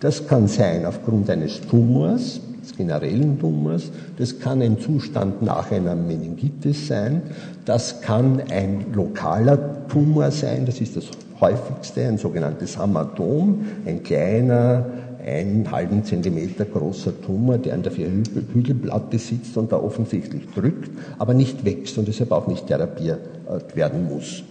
Das 0.00 0.26
kann 0.26 0.48
sein 0.48 0.86
aufgrund 0.86 1.28
eines 1.28 1.60
Tumors, 1.60 2.40
des 2.62 2.76
generellen 2.76 3.38
Tumors, 3.38 3.90
das 4.18 4.38
kann 4.38 4.62
ein 4.62 4.78
Zustand 4.78 5.42
nach 5.42 5.70
einer 5.70 5.94
Meningitis 5.94 6.88
sein, 6.88 7.22
das 7.64 8.00
kann 8.00 8.40
ein 8.50 8.86
lokaler 8.94 9.86
Tumor 9.88 10.30
sein, 10.30 10.64
das 10.66 10.80
ist 10.80 10.96
das 10.96 11.04
häufigste, 11.40 12.06
ein 12.06 12.18
sogenanntes 12.18 12.80
Hämatom, 12.80 13.64
ein 13.84 14.02
kleiner, 14.02 14.86
einen 15.24 15.70
halben 15.70 16.04
Zentimeter 16.04 16.64
großer 16.64 17.20
Tumor, 17.20 17.58
der 17.58 17.74
an 17.74 17.82
der 17.82 17.92
Hügelplatte 17.92 19.18
sitzt 19.18 19.56
und 19.56 19.70
da 19.70 19.76
offensichtlich 19.76 20.48
drückt, 20.54 20.90
aber 21.18 21.34
nicht 21.34 21.64
wächst 21.64 21.98
und 21.98 22.08
deshalb 22.08 22.32
auch 22.32 22.46
nicht 22.46 22.66
therapiert 22.66 23.20
werden 23.74 24.08
muss. 24.08 24.42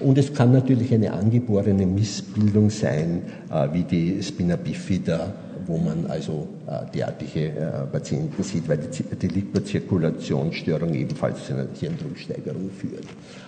Und 0.00 0.18
es 0.18 0.34
kann 0.34 0.52
natürlich 0.52 0.92
eine 0.92 1.12
angeborene 1.12 1.86
Missbildung 1.86 2.68
sein, 2.70 3.22
äh, 3.50 3.68
wie 3.72 3.84
die 3.84 4.22
Spina 4.22 4.56
bifida, 4.56 5.32
wo 5.66 5.78
man 5.78 6.06
also 6.08 6.48
äh, 6.66 6.90
derartige 6.94 7.48
äh, 7.48 7.86
Patienten 7.90 8.42
sieht, 8.42 8.68
weil 8.68 8.78
die, 8.78 9.28
Liquorzirkulationsstörung 9.28 10.94
ebenfalls 10.94 11.46
zu 11.46 11.54
einer 11.54 11.66
Hirndrucksteigerung 11.78 12.70
führt. 12.70 13.04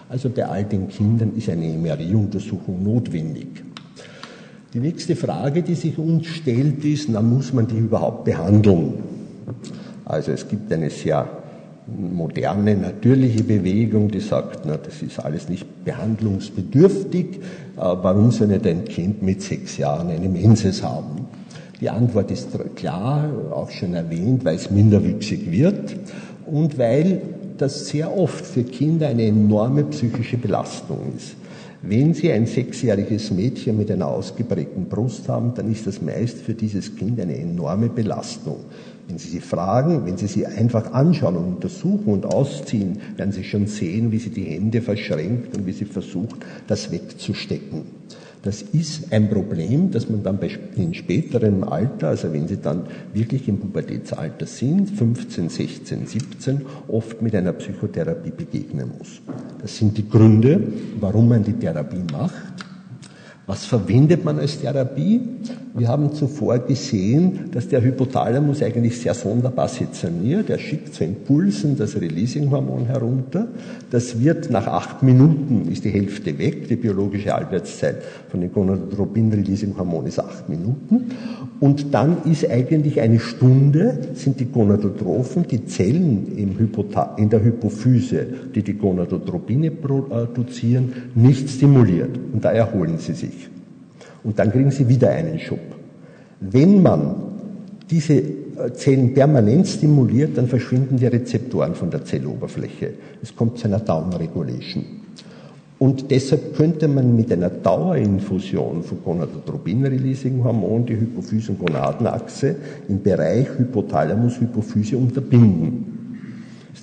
Also 0.09 0.31
bei 0.31 0.47
all 0.47 0.65
den 0.65 0.89
Kindern 0.89 1.33
ist 1.37 1.49
eine 1.49 1.67
MRI-Untersuchung 1.67 2.83
notwendig. 2.83 3.65
Die 4.75 4.81
nächste 4.81 5.17
Frage, 5.17 5.63
die 5.63 5.75
sich 5.75 5.97
uns 5.99 6.27
stellt, 6.27 6.85
ist, 6.85 7.09
na, 7.09 7.23
muss 7.23 7.53
man 7.53 7.67
die 7.67 7.79
überhaupt 7.79 8.25
behandeln? 8.25 8.95
Also 10.05 10.33
es 10.33 10.47
gibt 10.49 10.73
eine 10.73 10.91
sehr 10.91 11.27
moderne, 11.87 12.77
natürliche 12.77 13.45
Bewegung, 13.45 14.11
die 14.11 14.21
sagt, 14.21 14.67
na, 14.67 14.77
das 14.77 15.03
ist 15.03 15.19
alles 15.21 15.49
nicht 15.49 15.85
behandlungsbedürftig, 15.85 17.27
äh, 17.37 17.41
warum 17.77 18.31
soll 18.33 18.49
nicht 18.49 18.67
ein 18.67 18.85
Kind 18.85 19.23
mit 19.23 19.43
sechs 19.43 19.79
Jahren 19.79 20.11
eine 20.11 20.29
Menses 20.29 20.83
haben? 20.83 21.27
Die 21.81 21.91
Antwort 21.91 22.31
ist 22.31 22.49
klar, 22.75 23.29
auch 23.51 23.71
schon 23.71 23.93
erwähnt, 23.93 24.45
weil 24.45 24.57
es 24.57 24.71
minderwüchsig 24.71 25.51
wird 25.51 25.97
und 26.47 26.79
weil 26.79 27.21
das 27.59 27.89
sehr 27.89 28.17
oft 28.17 28.47
für 28.47 28.63
Kinder 28.63 29.09
eine 29.09 29.25
enorme 29.25 29.85
psychische 29.85 30.39
Belastung 30.39 30.99
ist. 31.17 31.37
Wenn 31.83 32.15
Sie 32.15 32.33
ein 32.33 32.47
sechsjähriges 32.47 33.31
Mädchen 33.31 33.77
mit 33.77 33.91
einer 33.91 34.09
ausgeprägten 34.09 34.87
Brust 34.87 35.29
haben, 35.29 35.53
dann 35.55 35.71
ist 35.71 35.87
das 35.87 36.01
meist 36.01 36.39
für 36.39 36.55
dieses 36.55 36.97
Kind 36.97 37.21
eine 37.21 37.39
enorme 37.39 37.89
Belastung. 37.89 38.57
Wenn 39.07 39.19
Sie 39.19 39.29
sie 39.29 39.41
fragen, 39.41 40.05
wenn 40.07 40.17
Sie 40.17 40.27
sie 40.27 40.47
einfach 40.47 40.93
anschauen 40.93 41.37
und 41.37 41.45
untersuchen 41.45 42.13
und 42.13 42.27
ausziehen, 42.27 42.99
werden 43.17 43.33
Sie 43.33 43.45
schon 43.45 43.67
sehen, 43.67 44.11
wie 44.11 44.19
sie 44.19 44.31
die 44.31 44.45
Hände 44.45 44.81
verschränkt 44.81 45.57
und 45.57 45.67
wie 45.67 45.73
sie 45.73 45.85
versucht, 45.85 46.37
das 46.67 46.91
wegzustecken. 46.91 47.83
Das 48.47 48.63
ist 48.63 49.13
ein 49.13 49.29
Problem, 49.29 49.91
das 49.91 50.09
man 50.09 50.23
dann 50.23 50.39
in 50.77 50.95
späterem 50.95 51.65
Alter, 51.65 52.11
also 52.11 52.33
wenn 52.33 52.47
Sie 52.47 52.59
dann 52.59 52.85
wirklich 53.13 53.49
im 53.49 53.59
Pubertätsalter 53.59 54.47
sind, 54.47 54.89
15, 54.89 55.49
16, 55.49 56.07
17, 56.07 56.61
oft 56.87 57.21
mit 57.21 57.35
einer 57.35 57.53
Psychotherapie 57.55 58.31
begegnen 58.31 58.93
muss. 58.97 59.21
Das 59.61 59.77
sind 59.77 59.99
die 59.99 60.09
Gründe, 60.09 60.63
warum 61.01 61.29
man 61.29 61.43
die 61.43 61.55
Therapie 61.55 62.05
macht. 62.13 62.56
Was 63.49 63.65
verwendet 63.65 64.25
man 64.25 64.41
als 64.41 64.61
Therapie? 64.61 65.21
Wir 65.73 65.87
haben 65.87 66.13
zuvor 66.13 66.59
gesehen, 66.59 67.51
dass 67.53 67.69
der 67.69 67.81
Hypothalamus 67.81 68.61
eigentlich 68.61 68.99
sehr 68.99 69.15
sonderbar 69.15 69.69
sezerniert. 69.69 70.51
Er 70.51 70.59
schickt 70.59 70.95
zu 70.95 71.05
Impulsen 71.05 71.79
das 71.79 71.95
Releasing-Hormon 71.95 72.87
herunter. 72.87 73.47
Das 73.91 74.21
wird 74.21 74.51
nach 74.51 74.67
acht 74.67 75.05
Minuten, 75.05 75.71
ist 75.71 75.85
die 75.85 75.91
Hälfte 75.91 76.37
weg. 76.39 76.67
Die 76.67 76.75
biologische 76.75 77.33
Halbwertszeit 77.33 77.99
von 78.31 78.41
den 78.41 78.53
Gonadotropin-Releasing-Hormon 78.53 80.07
ist 80.07 80.19
acht 80.19 80.49
Minuten. 80.49 81.13
Und 81.61 81.95
dann 81.95 82.25
ist 82.25 82.51
eigentlich 82.51 83.01
eine 83.01 83.21
Stunde, 83.21 84.09
sind 84.15 84.41
die 84.41 84.47
Gonadotrophen, 84.47 85.47
die 85.47 85.67
Zellen 85.67 86.37
im 86.37 86.57
in 87.17 87.31
der 87.31 87.45
Hypophyse, 87.45 88.27
die 88.55 88.63
die 88.63 88.75
Gonadotropine 88.75 89.71
produzieren, 89.71 90.93
nicht 91.15 91.49
stimuliert. 91.49 92.19
Und 92.33 92.45
da 92.45 92.51
erholen 92.51 92.99
sie 92.99 93.13
sich 93.13 93.36
und 94.27 94.39
dann 94.41 94.51
kriegen 94.51 94.73
sie 94.73 94.89
wieder 94.89 95.11
einen 95.11 95.39
Schub. 95.39 95.61
Wenn 96.41 96.83
man 96.83 97.15
diese 97.89 98.15
äh, 98.15 98.73
Zellen 98.75 99.15
permanent 99.15 99.69
stimuliert, 99.69 100.37
dann 100.37 100.49
verschwinden 100.49 100.97
die 100.97 101.07
Rezeptoren 101.07 101.77
von 101.77 101.91
der 101.91 102.05
Zelloberfläche. 102.05 102.91
Es 103.23 103.35
kommt 103.35 103.59
zu 103.59 103.69
einer 103.69 103.79
Downregulation. 103.79 104.85
Und 105.79 106.11
deshalb 106.11 106.57
könnte 106.57 106.89
man 106.89 107.15
mit 107.15 107.31
einer 107.31 107.51
Dauerinfusion 107.51 108.83
von 108.83 108.99
Gonadotropin-Releasing-Hormon 109.05 110.87
die 110.87 110.97
Hypophysen-Gonadenachse 110.97 112.57
im 112.89 113.03
Bereich 113.03 113.47
Hypothalamus-Hypophyse 113.59 114.97
unterbinden 114.97 115.96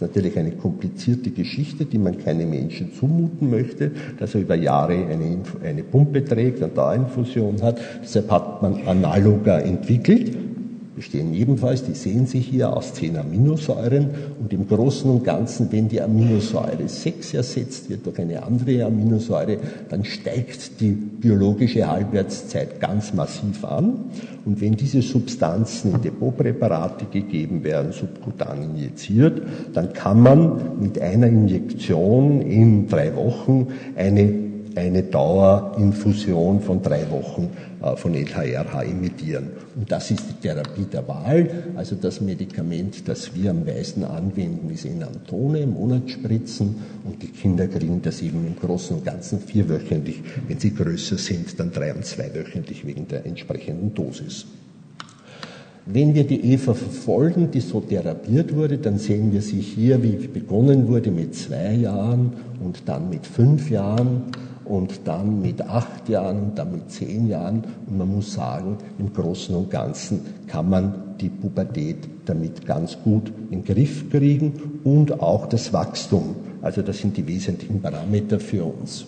natürlich 0.04 0.38
eine 0.38 0.52
komplizierte 0.52 1.32
Geschichte, 1.32 1.86
die 1.86 1.98
man 1.98 2.18
keinem 2.20 2.52
Menschen 2.52 2.94
zumuten 2.94 3.50
möchte, 3.50 3.92
dass 4.20 4.36
er 4.36 4.42
über 4.42 4.56
Jahre 4.56 4.94
eine, 4.94 5.40
eine 5.64 5.84
Pumpe 5.84 6.24
trägt 6.24 6.62
und 6.62 6.78
da 6.78 6.94
Infusion 6.94 7.62
hat. 7.62 7.80
Deshalb 8.04 8.30
hat 8.30 8.62
man 8.62 8.86
Analoga 8.86 9.60
entwickelt 9.60 10.43
bestehen 10.96 11.34
ebenfalls, 11.34 11.84
die 11.84 11.94
sehen 11.94 12.28
Sie 12.28 12.40
hier 12.40 12.76
aus 12.76 12.94
zehn 12.94 13.18
Aminosäuren 13.18 14.10
und 14.40 14.54
im 14.54 14.68
Großen 14.68 15.10
und 15.10 15.24
Ganzen, 15.24 15.72
wenn 15.72 15.88
die 15.90 16.02
Aminosäure 16.02 16.88
6 16.88 17.34
ersetzt 17.34 17.90
wird 17.90 18.06
durch 18.06 18.20
eine 18.20 18.44
andere 18.44 18.86
Aminosäure, 18.86 19.58
dann 19.90 20.06
steigt 20.06 20.80
die 20.80 20.92
biologische 20.92 21.88
Halbwertszeit 21.88 22.80
ganz 22.80 23.14
massiv 23.14 23.64
an. 23.66 24.06
Und 24.46 24.60
wenn 24.60 24.76
diese 24.76 25.02
Substanzen 25.02 25.96
in 25.96 26.02
Depotpräparate 26.02 27.06
gegeben 27.06 27.64
werden, 27.64 27.92
subkutan 27.92 28.62
injiziert, 28.62 29.42
dann 29.74 29.94
kann 29.94 30.22
man 30.22 30.80
mit 30.82 31.00
einer 31.00 31.28
Injektion 31.28 32.42
in 32.42 32.88
drei 32.88 33.16
Wochen 33.16 33.68
eine 33.96 34.43
eine 34.76 35.04
Dauerinfusion 35.04 36.62
von 36.62 36.82
drei 36.82 37.10
Wochen 37.10 37.50
äh, 37.82 37.96
von 37.96 38.14
LHRH 38.14 38.84
emittieren. 38.84 39.52
Und 39.76 39.92
das 39.92 40.12
ist 40.12 40.24
die 40.30 40.48
Therapie 40.48 40.86
der 40.86 41.08
Wahl. 41.08 41.50
Also 41.76 41.96
das 41.96 42.22
Medikament, 42.22 43.08
das 43.08 43.36
wir 43.36 43.52
am 43.52 43.66
meisten 43.66 44.04
anwenden, 44.04 44.70
ist 44.70 44.86
Enantone, 44.86 45.66
Monatsspritzen. 45.68 46.76
Und 47.04 47.22
die 47.22 47.28
Kinder 47.28 47.68
kriegen 47.68 48.02
das 48.02 48.22
eben 48.22 48.46
im 48.46 48.56
Großen 48.56 48.98
und 48.98 49.06
Ganzen 49.06 49.40
vierwöchentlich. 49.40 50.22
Wenn 50.48 50.60
sie 50.60 50.74
größer 50.74 51.18
sind, 51.18 51.60
dann 51.60 51.72
drei- 51.72 51.94
und 51.94 52.06
zweiwöchentlich 52.06 52.86
wegen 52.86 53.08
der 53.08 53.26
entsprechenden 53.26 53.94
Dosis. 53.94 54.46
Wenn 55.86 56.16
wir 56.16 56.24
die 56.24 56.54
Eva 56.54 56.74
verfolgen, 56.74 57.52
die 57.52 57.60
so 57.60 57.82
therapiert 57.82 58.56
wurde, 58.56 58.78
dann 58.78 58.98
sehen 58.98 59.34
wir 59.34 59.42
sie 59.42 59.60
hier, 59.60 60.02
wie 60.02 60.16
begonnen 60.28 60.88
wurde 60.88 61.12
mit 61.12 61.36
zwei 61.36 61.74
Jahren 61.74 62.32
und 62.64 62.84
dann 62.86 63.10
mit 63.10 63.28
fünf 63.28 63.70
Jahren 63.70 64.24
und 64.64 65.02
dann 65.04 65.42
mit 65.42 65.62
acht 65.62 66.08
Jahren 66.08 66.42
und 66.42 66.58
dann 66.58 66.72
mit 66.72 66.90
zehn 66.90 67.28
Jahren. 67.28 67.66
Und 67.86 67.98
man 67.98 68.16
muss 68.16 68.34
sagen, 68.34 68.78
im 68.98 69.12
Großen 69.12 69.54
und 69.54 69.70
Ganzen 69.70 70.22
kann 70.48 70.70
man 70.70 71.16
die 71.20 71.28
Pubertät 71.28 71.98
damit 72.24 72.66
ganz 72.66 72.98
gut 73.04 73.34
in 73.52 73.64
den 73.64 73.66
Griff 73.66 74.10
kriegen 74.10 74.80
und 74.86 75.22
auch 75.22 75.48
das 75.48 75.74
Wachstum. 75.74 76.36
Also 76.62 76.82
das 76.82 77.00
sind 77.00 77.18
die 77.18 77.28
wesentlichen 77.28 77.82
Parameter 77.82 78.40
für 78.40 78.64
uns. 78.64 79.06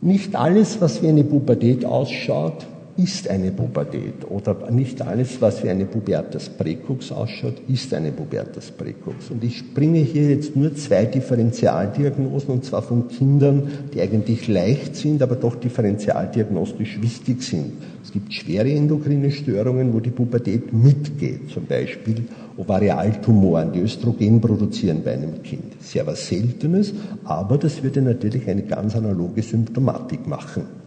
Nicht 0.00 0.34
alles, 0.34 0.80
was 0.80 1.02
wie 1.02 1.08
eine 1.08 1.24
Pubertät 1.24 1.84
ausschaut, 1.84 2.66
ist 3.02 3.28
eine 3.28 3.50
Pubertät 3.50 4.28
oder 4.28 4.70
nicht 4.70 5.00
alles, 5.02 5.40
was 5.40 5.64
wie 5.64 5.70
eine 5.70 5.86
Pubertas 5.86 6.48
Präcox 6.48 7.10
ausschaut, 7.12 7.54
ist 7.68 7.94
eine 7.94 8.12
Pubertas 8.12 8.70
Präcox. 8.70 9.30
Und 9.30 9.42
ich 9.42 9.74
bringe 9.74 10.00
hier 10.00 10.30
jetzt 10.30 10.54
nur 10.54 10.74
zwei 10.74 11.06
Differentialdiagnosen 11.06 12.50
und 12.50 12.64
zwar 12.64 12.82
von 12.82 13.08
Kindern, 13.08 13.70
die 13.94 14.00
eigentlich 14.00 14.48
leicht 14.48 14.96
sind, 14.96 15.22
aber 15.22 15.36
doch 15.36 15.56
differentialdiagnostisch 15.56 17.00
wichtig 17.00 17.42
sind. 17.42 17.72
Es 18.02 18.12
gibt 18.12 18.32
schwere 18.32 18.70
endokrine 18.70 19.30
Störungen, 19.30 19.92
wo 19.92 20.00
die 20.00 20.10
Pubertät 20.10 20.72
mitgeht, 20.72 21.50
zum 21.50 21.66
Beispiel 21.66 22.24
Ovarialtumoren, 22.56 23.72
die 23.72 23.80
Östrogen 23.80 24.40
produzieren 24.40 25.02
bei 25.04 25.12
einem 25.12 25.42
Kind. 25.42 25.80
Sehr 25.80 26.06
was 26.06 26.26
Seltenes, 26.26 26.92
aber 27.24 27.56
das 27.56 27.82
würde 27.82 28.02
natürlich 28.02 28.48
eine 28.48 28.62
ganz 28.62 28.94
analoge 28.94 29.42
Symptomatik 29.42 30.26
machen. 30.26 30.79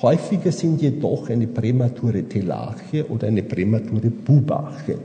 Häufiger 0.00 0.52
sind 0.52 0.80
jedoch 0.80 1.28
eine 1.28 1.46
prämature 1.46 2.22
Telarche 2.24 3.08
oder 3.10 3.28
eine 3.28 3.42
prämature 3.42 4.10
Bubache. 4.10 4.98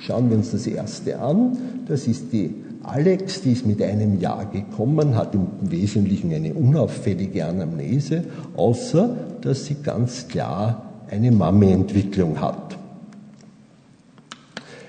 Schauen 0.00 0.30
wir 0.30 0.38
uns 0.38 0.52
das 0.52 0.66
erste 0.66 1.18
an. 1.18 1.56
Das 1.86 2.06
ist 2.06 2.32
die 2.32 2.54
Alex, 2.82 3.42
die 3.42 3.52
ist 3.52 3.66
mit 3.66 3.82
einem 3.82 4.20
Jahr 4.20 4.46
gekommen, 4.46 5.16
hat 5.16 5.34
im 5.34 5.48
Wesentlichen 5.60 6.32
eine 6.32 6.54
unauffällige 6.54 7.44
Anamnese, 7.44 8.24
außer 8.56 9.16
dass 9.40 9.66
sie 9.66 9.76
ganz 9.82 10.28
klar 10.28 10.82
eine 11.10 11.32
Mami-Entwicklung 11.32 12.40
hat. 12.40 12.78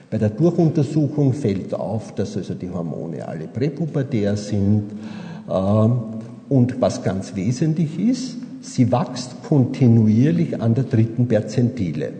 Bei 0.10 0.18
der 0.18 0.30
Durchuntersuchung 0.30 1.34
fällt 1.34 1.74
auf, 1.74 2.16
dass 2.16 2.38
also 2.38 2.54
die 2.54 2.70
Hormone 2.70 3.28
alle 3.28 3.48
präpubertär 3.48 4.38
sind. 4.38 4.84
Ähm, 5.50 6.00
und 6.50 6.80
was 6.80 7.04
ganz 7.04 7.36
wesentlich 7.36 8.00
ist, 8.00 8.38
sie 8.62 8.92
wächst 8.92 9.44
kontinuierlich 9.44 10.62
an 10.62 10.76
der 10.76 10.86
dritten 10.86 11.28
Perzentile. 11.28 12.12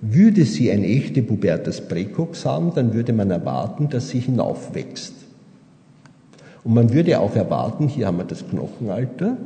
Würde 0.00 0.44
sie 0.44 0.70
ein 0.70 0.84
echte 0.84 1.22
Pubertas 1.22 1.80
Präcox 1.88 2.44
haben, 2.44 2.72
dann 2.74 2.92
würde 2.92 3.12
man 3.12 3.30
erwarten, 3.30 3.88
dass 3.88 4.10
sie 4.10 4.20
hinaufwächst. 4.20 5.14
Und 6.62 6.74
man 6.74 6.92
würde 6.92 7.20
auch 7.20 7.34
erwarten, 7.36 7.88
hier 7.88 8.06
haben 8.06 8.18
wir 8.18 8.24
das 8.24 8.46
Knochenalter, 8.48 9.36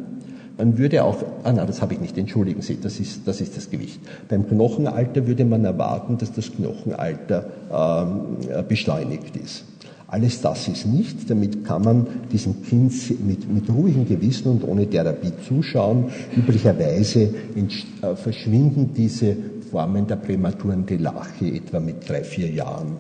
man 0.58 0.76
würde 0.76 1.04
auch, 1.04 1.22
ah 1.44 1.52
nein, 1.52 1.68
das 1.68 1.80
habe 1.80 1.94
ich 1.94 2.00
nicht, 2.00 2.18
entschuldigen 2.18 2.62
Sie, 2.62 2.80
das 2.80 2.98
ist, 2.98 3.28
das 3.28 3.40
ist 3.40 3.56
das 3.56 3.70
Gewicht. 3.70 4.00
Beim 4.28 4.46
Knochenalter 4.48 5.28
würde 5.28 5.44
man 5.44 5.64
erwarten, 5.64 6.18
dass 6.18 6.32
das 6.32 6.50
Knochenalter 6.52 7.46
ähm, 7.72 8.66
beschleunigt 8.66 9.36
ist. 9.36 9.64
Alles 10.10 10.40
das 10.40 10.68
ist 10.68 10.86
nicht, 10.86 11.28
damit 11.28 11.66
kann 11.66 11.82
man 11.82 12.06
diesem 12.32 12.62
Kind 12.62 12.94
mit, 13.26 13.46
mit 13.52 13.68
ruhigem 13.68 14.08
Gewissen 14.08 14.48
und 14.48 14.64
ohne 14.64 14.88
Therapie 14.88 15.32
zuschauen. 15.46 16.06
Üblicherweise 16.34 17.28
äh, 17.54 18.16
verschwinden 18.16 18.94
diese 18.96 19.36
Formen 19.70 20.06
der 20.06 20.16
prämaturen 20.16 20.86
Delache 20.86 21.48
etwa 21.48 21.78
mit 21.78 22.08
drei, 22.08 22.24
vier 22.24 22.50
Jahren. 22.50 22.96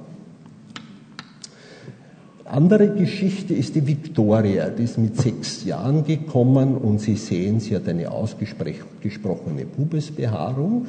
Andere 2.44 2.94
Geschichte 2.94 3.54
ist 3.54 3.74
die 3.74 3.86
Victoria, 3.86 4.68
die 4.68 4.82
ist 4.82 4.98
mit 4.98 5.16
sechs 5.16 5.64
Jahren 5.64 6.04
gekommen 6.04 6.76
und 6.76 7.00
Sie 7.00 7.16
sehen, 7.16 7.60
sie 7.60 7.74
hat 7.74 7.88
eine 7.88 8.10
ausgesprochene 8.10 9.64
Pubesbehaarung. 9.64 10.86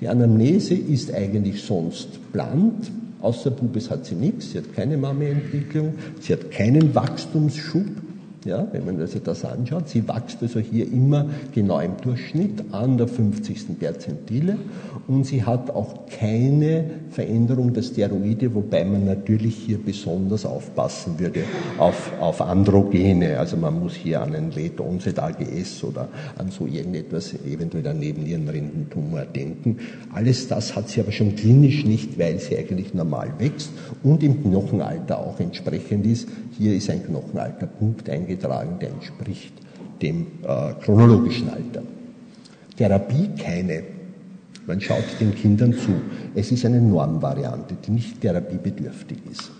Die 0.00 0.08
Anamnese 0.08 0.74
ist 0.74 1.14
eigentlich 1.14 1.62
sonst 1.62 2.32
bland, 2.32 2.90
außer 3.24 3.50
Pubes 3.50 3.90
hat 3.90 4.04
sie 4.04 4.14
nichts, 4.14 4.50
sie 4.50 4.58
hat 4.58 4.74
keine 4.74 4.96
Mammeentwicklung, 4.96 5.94
sie 6.20 6.34
hat 6.34 6.50
keinen 6.50 6.94
Wachstumsschub, 6.94 7.86
ja, 8.44 8.66
wenn 8.72 8.84
man 8.84 9.00
also 9.00 9.18
das 9.18 9.44
anschaut, 9.44 9.88
sie 9.88 10.06
wächst 10.06 10.42
also 10.42 10.60
hier 10.60 10.90
immer 10.90 11.26
genau 11.54 11.80
im 11.80 11.96
Durchschnitt 12.02 12.64
an 12.72 12.98
der 12.98 13.08
50. 13.08 13.78
Perzentile 13.78 14.56
und 15.06 15.24
sie 15.24 15.44
hat 15.44 15.70
auch 15.70 16.06
keine 16.06 16.84
Veränderung 17.10 17.72
der 17.72 17.82
Steroide, 17.82 18.54
wobei 18.54 18.84
man 18.84 19.04
natürlich 19.04 19.56
hier 19.56 19.78
besonders 19.78 20.46
aufpassen 20.46 21.18
würde 21.18 21.44
auf, 21.78 22.12
auf 22.20 22.40
Androgene. 22.40 23.38
Also 23.38 23.56
man 23.56 23.80
muss 23.80 23.94
hier 23.94 24.22
an 24.22 24.34
ein 24.34 24.50
Letonset 24.50 25.18
AGS 25.18 25.84
oder 25.84 26.08
an 26.38 26.50
so 26.50 26.66
irgendetwas, 26.66 27.34
eventuell 27.44 27.86
an 27.86 27.98
Nebennierenrindentumor 27.98 29.22
denken. 29.26 29.78
Alles 30.12 30.48
das 30.48 30.74
hat 30.76 30.88
sie 30.88 31.00
aber 31.00 31.12
schon 31.12 31.36
klinisch 31.36 31.84
nicht, 31.84 32.18
weil 32.18 32.38
sie 32.38 32.56
eigentlich 32.56 32.94
normal 32.94 33.32
wächst 33.38 33.70
und 34.02 34.22
im 34.22 34.42
Knochenalter 34.42 35.18
auch 35.18 35.40
entsprechend 35.40 36.06
ist. 36.06 36.28
Hier 36.56 36.74
ist 36.74 36.88
ein 36.90 37.04
Knochenalterpunkt 37.04 38.08
eingetragen 38.08 38.14
eingetragen, 38.74 38.78
der 38.80 38.90
entspricht 38.90 39.54
dem 40.00 40.26
äh, 40.42 40.72
chronologischen 40.82 41.48
Alter. 41.48 41.82
Therapie 42.76 43.30
keine. 43.36 43.82
Man 44.66 44.80
schaut 44.80 45.04
den 45.20 45.34
Kindern 45.34 45.72
zu. 45.72 45.92
Es 46.34 46.50
ist 46.52 46.64
eine 46.64 46.80
Normvariante, 46.80 47.76
die 47.84 47.90
nicht 47.90 48.20
therapiebedürftig 48.20 49.18
ist. 49.30 49.50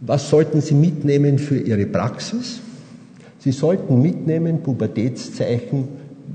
Was 0.00 0.28
sollten 0.30 0.60
Sie 0.60 0.74
mitnehmen 0.74 1.38
für 1.38 1.58
Ihre 1.58 1.86
Praxis? 1.86 2.60
Sie 3.38 3.52
sollten 3.52 4.00
mitnehmen 4.00 4.62
Pubertätszeichen, 4.62 5.88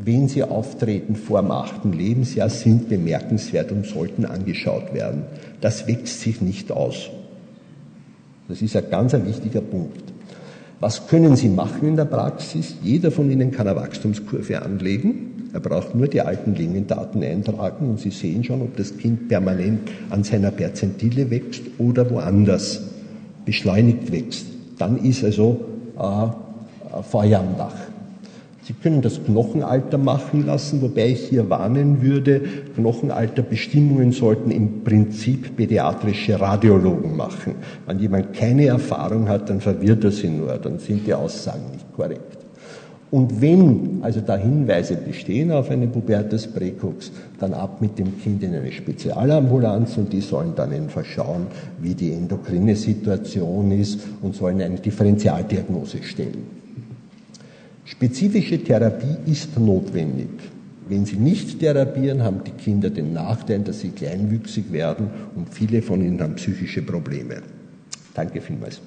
wenn 0.03 0.27
sie 0.27 0.43
auftreten 0.43 1.15
vor 1.15 1.41
dem 1.41 1.51
achten 1.51 1.93
Lebensjahr, 1.93 2.50
sind 2.50 2.89
bemerkenswert 2.89 3.72
und 3.72 3.86
sollten 3.86 4.25
angeschaut 4.25 4.93
werden. 4.93 5.24
Das 5.62 5.88
wächst 5.88 6.22
sich 6.22 6.41
nicht 6.41 6.72
aus. 6.72 7.10
Das 8.54 8.62
ist 8.62 8.76
ein 8.76 8.88
ganz 8.92 9.16
ein 9.16 9.26
wichtiger 9.26 9.62
Punkt. 9.62 10.14
Was 10.80 11.08
können 11.08 11.36
Sie 11.36 11.50
machen 11.50 11.88
in 11.88 11.96
der 11.96 12.06
Praxis? 12.06 12.76
Jeder 12.84 13.10
von 13.10 13.32
Ihnen 13.32 13.50
kann 13.50 13.68
eine 13.68 13.76
Wachstumskurve 13.76 14.62
anlegen. 14.62 15.50
Er 15.54 15.60
braucht 15.60 15.96
nur 15.96 16.08
die 16.08 16.22
alten 16.22 16.54
Längendaten 16.54 17.24
eintragen 17.24 17.89
und 17.89 18.00
Sie 18.00 18.12
sehen 18.12 18.44
schon, 18.44 18.62
ob 18.62 18.78
das 18.78 18.96
Kind 18.96 19.28
permanent 19.28 19.89
an 20.12 20.24
seiner 20.24 20.52
Perzentile 20.52 21.32
wächst 21.32 21.63
oder 21.80 22.08
woanders 22.12 22.80
beschleunigt 23.44 24.12
wächst. 24.12 24.46
Dann 24.78 25.04
ist 25.04 25.24
also 25.24 25.66
äh, 25.98 27.02
Feuer 27.02 27.39
am 27.39 27.58
Dach. 27.58 27.74
Sie 28.65 28.73
können 28.73 29.02
das 29.02 29.21
Knochenalter 29.26 29.97
machen 29.97 30.45
lassen, 30.45 30.82
wobei 30.82 31.10
ich 31.10 31.28
hier 31.28 31.49
warnen 31.49 32.02
würde, 32.02 32.41
Knochenalterbestimmungen 32.76 34.13
sollten 34.13 34.52
im 34.52 34.86
Prinzip 34.86 35.58
pädiatrische 35.58 36.39
Radiologen 36.39 37.17
machen. 37.17 37.56
Wenn 37.86 37.99
jemand 37.99 38.34
keine 38.34 38.67
Erfahrung 38.67 39.28
hat, 39.28 39.49
dann 39.49 39.60
verwirrt 39.60 40.06
er 40.06 40.12
sie 40.12 40.30
nur, 40.30 40.54
dann 40.54 40.80
sind 40.80 41.06
die 41.06 41.13
Aussagen 41.13 41.71
nicht 41.73 41.93
korrekt. 41.93 42.38
Und 43.12 43.41
wenn 43.41 43.99
also 44.02 44.21
da 44.21 44.38
Hinweise 44.38 44.95
bestehen 44.95 45.52
auf 45.52 45.69
eine 45.69 45.88
Pubertas 45.88 46.47
Präcox, 46.47 47.12
dann 47.39 47.54
ab 47.54 47.82
mit 47.82 47.99
dem 47.99 48.17
Kind 48.19 48.41
in 48.43 48.56
eine 48.56 48.71
Spezialambulanz 48.71 49.97
und 49.97 50.13
die 50.13 50.21
sollen 50.21 50.54
dann 50.56 50.71
einfach 50.71 51.06
schauen, 51.06 51.47
wie 51.80 51.93
die 51.93 52.13
endokrine 52.13 52.78
Situation 52.78 53.71
ist 53.71 53.99
und 54.21 54.36
sollen 54.36 54.62
eine 54.62 54.78
Differentialdiagnose 54.78 56.02
stellen. 56.02 56.53
Spezifische 57.86 58.63
Therapie 58.63 59.17
ist 59.30 59.60
notwendig. 59.60 60.30
Wenn 60.88 61.06
Sie 61.06 61.15
nicht 61.15 61.60
therapieren, 61.60 62.24
haben 62.24 62.43
die 62.43 62.52
Kinder 62.52 62.89
den 62.89 63.13
Nachteil, 63.13 63.60
dass 63.60 63.82
sie 63.82 63.89
kleinwüchsig 63.89 64.72
werden 64.72 65.08
und 65.36 65.54
viele 65.54 65.82
von 65.82 66.02
ihnen 66.02 66.22
haben 66.22 66.36
psychische 66.36 66.82
Probleme. 66.82 67.41
Danke 68.13 68.41
vielmals. 68.41 68.82